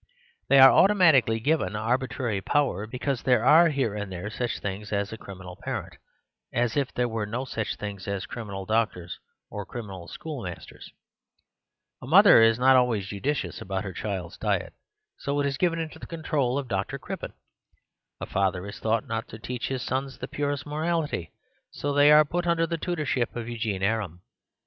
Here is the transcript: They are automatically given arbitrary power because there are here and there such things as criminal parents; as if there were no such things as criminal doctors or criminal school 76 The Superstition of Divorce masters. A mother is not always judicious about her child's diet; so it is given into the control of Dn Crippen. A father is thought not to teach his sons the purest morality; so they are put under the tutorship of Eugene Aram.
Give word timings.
They 0.49 0.57
are 0.57 0.71
automatically 0.71 1.39
given 1.39 1.75
arbitrary 1.75 2.41
power 2.41 2.87
because 2.87 3.21
there 3.21 3.45
are 3.45 3.69
here 3.69 3.93
and 3.93 4.11
there 4.11 4.31
such 4.31 4.57
things 4.57 4.91
as 4.91 5.11
criminal 5.19 5.57
parents; 5.61 5.97
as 6.51 6.75
if 6.75 6.91
there 6.91 7.07
were 7.07 7.27
no 7.27 7.45
such 7.45 7.75
things 7.75 8.07
as 8.07 8.25
criminal 8.25 8.65
doctors 8.65 9.19
or 9.51 9.63
criminal 9.63 10.07
school 10.07 10.41
76 10.43 10.65
The 10.65 10.67
Superstition 10.67 10.95
of 12.01 12.09
Divorce 12.09 12.25
masters. 12.25 12.41
A 12.41 12.41
mother 12.41 12.41
is 12.41 12.57
not 12.57 12.75
always 12.75 13.05
judicious 13.09 13.61
about 13.61 13.83
her 13.83 13.93
child's 13.93 14.37
diet; 14.39 14.73
so 15.19 15.39
it 15.39 15.45
is 15.45 15.57
given 15.59 15.77
into 15.77 15.99
the 15.99 16.07
control 16.07 16.57
of 16.57 16.67
Dn 16.67 16.99
Crippen. 16.99 17.33
A 18.19 18.25
father 18.25 18.65
is 18.65 18.79
thought 18.79 19.05
not 19.05 19.27
to 19.27 19.37
teach 19.37 19.67
his 19.67 19.83
sons 19.83 20.17
the 20.17 20.27
purest 20.27 20.65
morality; 20.65 21.31
so 21.69 21.93
they 21.93 22.11
are 22.11 22.25
put 22.25 22.47
under 22.47 22.65
the 22.65 22.79
tutorship 22.79 23.35
of 23.35 23.47
Eugene 23.47 23.83
Aram. 23.83 24.23